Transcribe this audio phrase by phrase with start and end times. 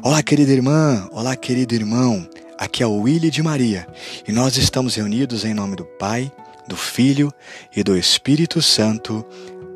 [0.00, 2.28] Olá, querida irmã, olá, querido irmão.
[2.56, 3.86] Aqui é o Willy de Maria
[4.26, 6.30] e nós estamos reunidos em nome do Pai,
[6.68, 7.32] do Filho
[7.74, 9.26] e do Espírito Santo.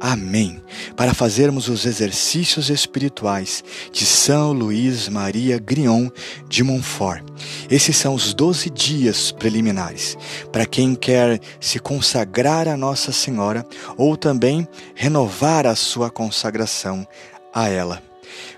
[0.00, 0.62] Amém.
[0.96, 6.08] Para fazermos os exercícios espirituais de São Luís Maria Grion
[6.48, 7.24] de Montfort.
[7.68, 10.16] Esses são os doze dias preliminares
[10.52, 13.66] para quem quer se consagrar a Nossa Senhora
[13.96, 17.06] ou também renovar a sua consagração
[17.52, 18.11] a ela.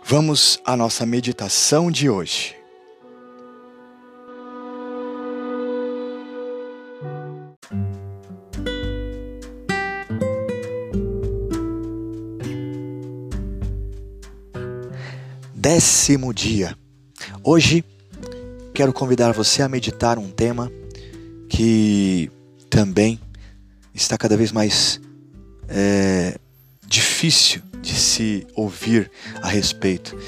[0.04, 2.54] Vamos à nossa meditação de hoje.
[15.54, 16.76] Décimo dia.
[17.42, 17.84] Hoje
[18.74, 20.70] quero convidar você a meditar um tema
[21.48, 22.30] que
[22.68, 23.18] também
[23.94, 25.00] está cada vez mais
[25.68, 26.38] é,
[26.86, 29.10] difícil de se ouvir
[29.42, 30.18] a respeito.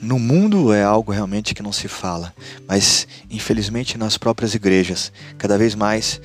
[0.00, 2.32] No mundo é algo realmente que não se fala,
[2.68, 6.20] mas infelizmente nas próprias igrejas, cada vez mais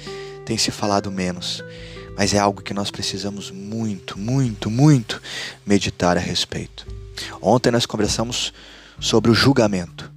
[0.45, 1.63] tem se falado menos.
[2.15, 5.21] Mas é algo que nós precisamos muito, muito, muito
[5.65, 6.85] meditar a respeito.
[7.41, 8.53] Ontem nós conversamos
[8.99, 10.11] sobre o julgamento,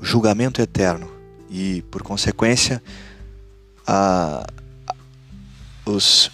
[0.00, 1.10] o julgamento eterno
[1.48, 2.82] e, por consequência,
[3.86, 4.44] a,
[5.86, 6.30] os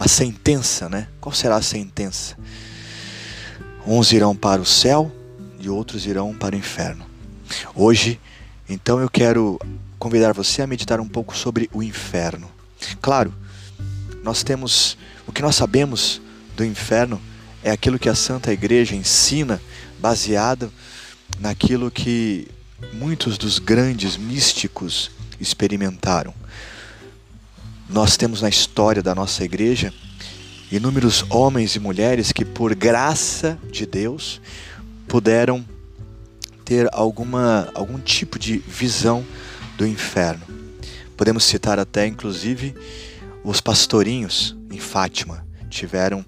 [0.00, 1.08] a sentença, né?
[1.20, 2.34] Qual será a sentença?
[3.86, 5.12] Uns irão para o céu
[5.60, 7.04] e outros irão para o inferno.
[7.74, 8.18] Hoje,
[8.66, 9.60] então, eu quero
[9.98, 12.50] convidar você a meditar um pouco sobre o inferno.
[13.02, 13.34] Claro,
[14.24, 16.22] nós temos o que nós sabemos
[16.56, 17.20] do inferno
[17.62, 19.60] é aquilo que a Santa Igreja ensina,
[19.98, 20.72] baseado
[21.38, 22.48] naquilo que
[22.94, 26.32] muitos dos grandes místicos experimentaram.
[27.92, 29.92] Nós temos na história da nossa igreja
[30.70, 34.40] inúmeros homens e mulheres que, por graça de Deus,
[35.08, 35.64] puderam
[36.64, 39.26] ter alguma, algum tipo de visão
[39.76, 40.46] do inferno.
[41.16, 42.76] Podemos citar até, inclusive,
[43.42, 46.24] os pastorinhos em Fátima tiveram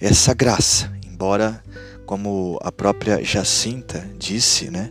[0.00, 1.62] essa graça, embora,
[2.06, 4.90] como a própria Jacinta disse, né,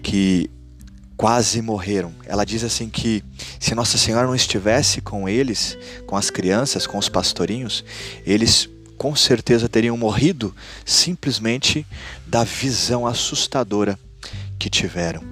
[0.00, 0.48] que
[1.22, 2.12] quase morreram.
[2.26, 3.22] Ela diz assim que
[3.60, 7.84] se Nossa Senhora não estivesse com eles, com as crianças, com os pastorinhos,
[8.26, 8.68] eles
[8.98, 10.52] com certeza teriam morrido
[10.84, 11.86] simplesmente
[12.26, 13.96] da visão assustadora
[14.58, 15.22] que tiveram.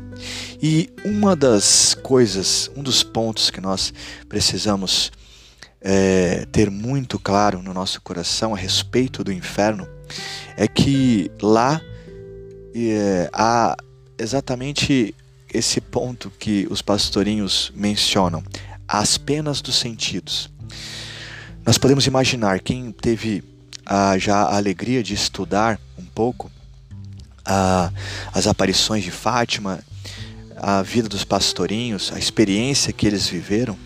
[0.62, 3.92] E uma das coisas, um dos pontos que nós
[4.28, 5.10] precisamos
[5.80, 9.88] é, ter muito claro no nosso coração a respeito do inferno
[10.56, 11.80] é que lá
[12.76, 13.76] é, há
[14.16, 15.16] exatamente
[15.52, 18.42] esse ponto que os pastorinhos mencionam,
[18.86, 20.50] as penas dos sentidos.
[21.64, 23.44] Nós podemos imaginar quem teve
[23.84, 26.50] a, já a alegria de estudar um pouco
[27.44, 27.92] a,
[28.32, 29.80] as aparições de Fátima,
[30.56, 33.76] a vida dos pastorinhos, a experiência que eles viveram,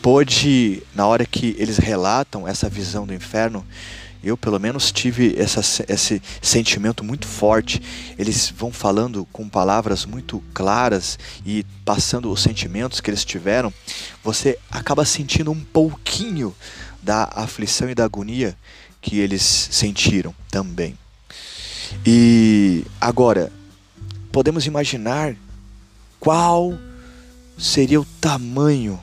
[0.00, 3.66] pôde, na hora que eles relatam essa visão do inferno,
[4.22, 7.80] eu, pelo menos, tive essa, esse sentimento muito forte.
[8.18, 13.72] Eles vão falando com palavras muito claras e passando os sentimentos que eles tiveram.
[14.22, 16.54] Você acaba sentindo um pouquinho
[17.02, 18.56] da aflição e da agonia
[19.00, 20.96] que eles sentiram também.
[22.04, 23.50] E agora,
[24.30, 25.34] podemos imaginar
[26.18, 26.78] qual
[27.58, 29.00] seria o tamanho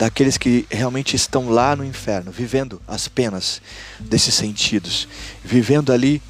[0.00, 3.60] daqueles que realmente estão lá no inferno, vivendo as penas
[3.98, 5.06] desses sentidos,
[5.44, 6.22] vivendo ali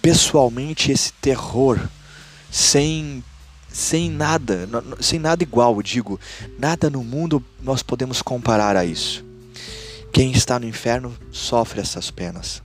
[0.00, 1.78] pessoalmente esse terror,
[2.50, 3.22] sem
[3.70, 4.66] sem nada,
[4.98, 6.18] sem nada igual, digo,
[6.58, 9.22] nada no mundo nós podemos comparar a isso.
[10.10, 12.62] Quem está no inferno sofre essas penas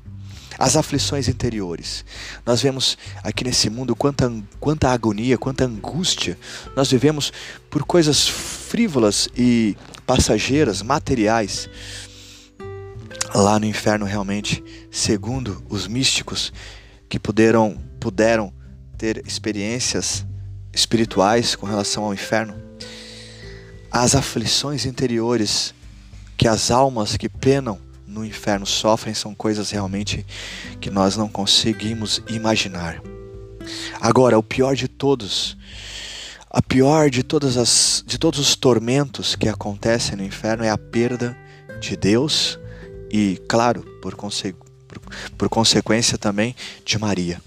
[0.57, 2.05] as aflições interiores.
[2.45, 6.37] Nós vemos aqui nesse mundo quanta, quanta agonia, quanta angústia
[6.77, 7.33] nós vivemos
[7.69, 11.69] por coisas frívolas e passageiras, materiais.
[13.33, 16.53] Lá no inferno, realmente, segundo os místicos
[17.09, 18.53] que puderam, puderam
[18.97, 20.25] ter experiências
[20.73, 22.55] espirituais com relação ao inferno,
[23.91, 25.73] as aflições interiores
[26.37, 30.25] que as almas que penam no inferno sofrem são coisas realmente
[30.79, 33.01] que nós não conseguimos imaginar.
[33.99, 35.57] Agora, o pior de todos,
[36.55, 40.77] a pior de todas as de todos os tormentos que acontecem no inferno é a
[40.77, 41.37] perda
[41.81, 42.57] de Deus
[43.11, 44.55] e, claro, por, conse
[44.87, 45.01] por,
[45.37, 46.55] por consequência também
[46.85, 47.41] de Maria.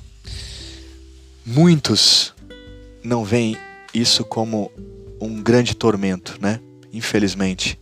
[1.47, 2.35] Muitos
[3.03, 3.57] não veem
[3.95, 4.71] isso como
[5.19, 6.61] um grande tormento, né?
[6.93, 7.79] Infelizmente,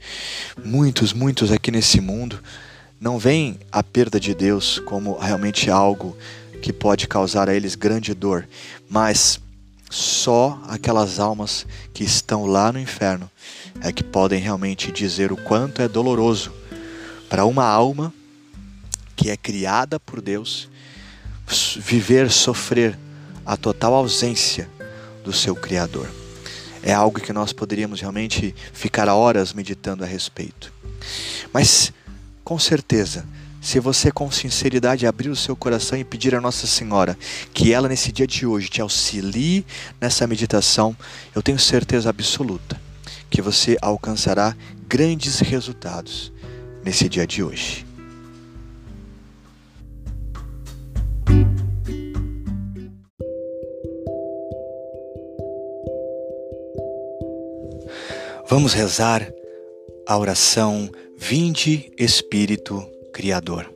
[0.65, 2.41] muitos, muitos aqui nesse mundo
[3.01, 6.17] não veem a perda de Deus como realmente algo
[6.63, 8.49] que pode causar a eles grande dor,
[8.89, 9.41] mas
[9.91, 13.31] só aquelas almas que estão lá no inferno
[13.81, 16.53] é que podem realmente dizer o quanto é doloroso
[17.29, 18.13] para uma alma
[19.15, 20.69] que é criada por Deus
[21.79, 22.99] viver, sofrer
[23.45, 24.69] a total ausência
[25.25, 26.09] do seu Criador.
[26.83, 30.73] É algo que nós poderíamos realmente ficar horas meditando a respeito.
[31.53, 31.93] Mas,
[32.45, 33.27] com certeza,
[33.61, 37.19] se você com sinceridade abrir o seu coração e pedir a Nossa Senhora
[37.53, 39.67] que ela nesse dia de hoje te auxilie
[40.01, 40.97] nessa meditação,
[41.35, 42.81] eu tenho certeza absoluta
[43.29, 44.57] que você alcançará
[44.89, 46.33] grandes resultados
[46.85, 47.85] nesse dia de hoje.
[58.49, 59.29] Vamos rezar
[60.07, 60.89] a oração
[61.19, 63.73] Vinde Espírito Criador.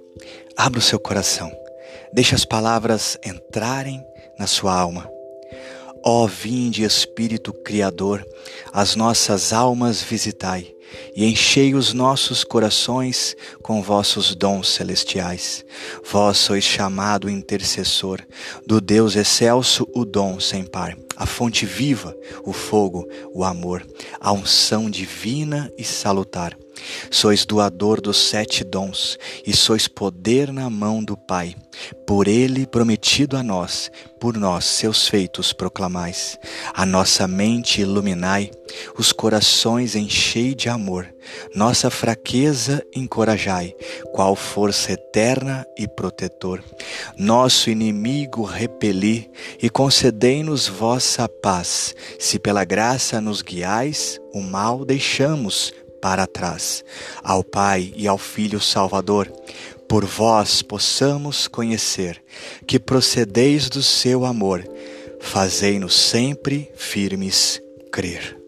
[0.54, 1.50] Abra o seu coração,
[2.12, 4.04] deixe as palavras entrarem
[4.38, 5.10] na sua alma.
[6.04, 8.22] Ó vinde Espírito Criador,
[8.70, 10.70] as nossas almas visitai
[11.14, 15.64] e enchei os nossos corações com vossos dons celestiais.
[16.10, 18.20] Vós sois chamado intercessor
[18.66, 22.16] do Deus excelso, o dom sem par a fonte viva,
[22.46, 23.86] o fogo, o amor,
[24.18, 26.56] a unção divina e salutar.
[27.10, 31.54] Sois doador dos sete dons e sois poder na mão do Pai.
[32.06, 36.38] Por ele prometido a nós, por nós seus feitos proclamais.
[36.72, 38.50] A nossa mente iluminai,
[38.96, 41.12] os corações enchei de amor.
[41.54, 43.74] Nossa fraqueza encorajai,
[44.12, 46.62] qual força eterna e protetor.
[47.16, 49.30] Nosso inimigo repeli
[49.62, 51.94] e concedei-nos vossa paz.
[52.18, 56.84] Se pela graça nos guiais, o mal deixamos para trás.
[57.22, 59.30] Ao Pai e ao Filho Salvador,
[59.88, 62.22] por vós possamos conhecer
[62.66, 64.64] que procedeis do seu amor,
[65.20, 68.39] fazei-nos sempre firmes crer.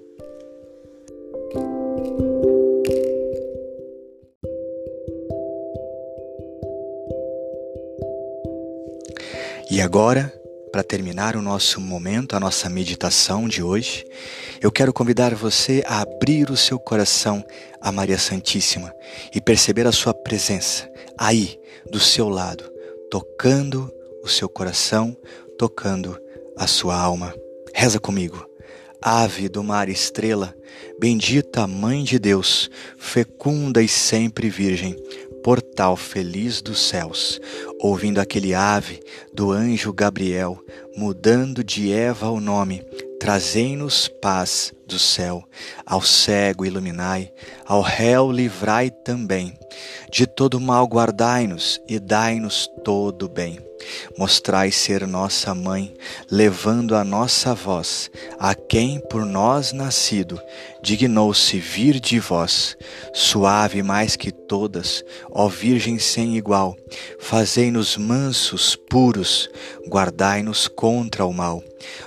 [9.73, 10.31] E agora,
[10.71, 14.05] para terminar o nosso momento, a nossa meditação de hoje,
[14.61, 17.43] eu quero convidar você a abrir o seu coração
[17.81, 18.93] a Maria Santíssima
[19.35, 20.87] e perceber a sua presença
[21.17, 21.59] aí,
[21.91, 22.71] do seu lado,
[23.11, 23.91] tocando
[24.23, 25.17] o seu coração,
[25.57, 26.21] tocando
[26.55, 27.35] a sua alma.
[27.75, 28.47] Reza comigo.
[29.01, 30.55] Ave do mar estrela,
[31.01, 34.95] bendita Mãe de Deus, fecunda e sempre Virgem,
[35.43, 37.41] portal feliz dos céus,
[37.81, 39.01] ouvindo aquele ave
[39.33, 40.59] do anjo Gabriel,
[40.97, 42.83] mudando de Eva o nome,
[43.19, 45.45] trazei-nos paz do céu,
[45.87, 47.33] ao cego iluminai,
[47.65, 49.57] ao réu livrai também,
[50.11, 53.59] de todo mal guardai-nos e dai-nos todo bem.
[54.17, 55.93] Mostrai ser nossa mãe,
[56.31, 60.41] levando a nossa voz, a quem por nós nascido,
[60.83, 62.77] dignou-se vir de vós,
[63.13, 66.77] suave mais que todas, ó Virgem sem igual,
[67.19, 69.51] fazei-nos mansos, puros,
[69.89, 71.63] guardai-nos contra o mal.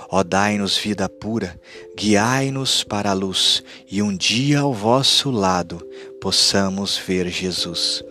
[0.08, 1.58] Ó dai-nos vida pura,
[1.96, 5.84] guiai-nos para a luz, e um dia ao vosso lado
[6.20, 8.04] possamos ver Jesus.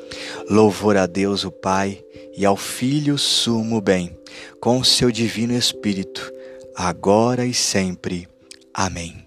[0.49, 2.03] Louvor a Deus o Pai
[2.35, 4.17] e ao Filho sumo bem,
[4.59, 6.33] com seu divino Espírito,
[6.75, 8.27] agora e sempre.
[8.73, 9.23] Amém.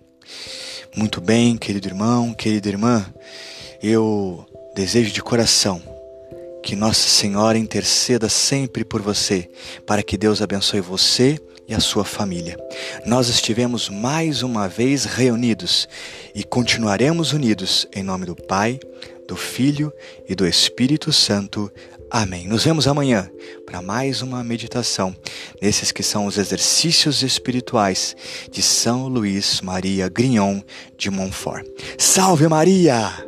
[0.97, 3.07] Muito bem, querido irmão, querida irmã,
[3.81, 5.81] eu desejo de coração
[6.65, 9.49] que Nossa Senhora interceda sempre por você,
[9.87, 12.57] para que Deus abençoe você e a sua família.
[13.05, 15.87] Nós estivemos mais uma vez reunidos
[16.35, 18.81] e continuaremos unidos em nome do Pai,
[19.29, 19.93] do Filho
[20.27, 21.71] e do Espírito Santo.
[22.11, 22.49] Amém.
[22.49, 23.31] Nos vemos amanhã
[23.67, 25.15] para mais uma meditação
[25.61, 28.17] nesses que são os exercícios espirituais
[28.51, 30.63] de São Luís Maria Grignon
[30.97, 31.67] de Montfort.
[31.99, 33.28] Salve Maria!